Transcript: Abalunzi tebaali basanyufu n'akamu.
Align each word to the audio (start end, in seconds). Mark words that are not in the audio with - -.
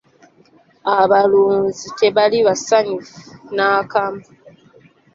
Abalunzi 0.99 1.87
tebaali 1.99 2.37
basanyufu 2.47 3.17
n'akamu. 3.55 4.23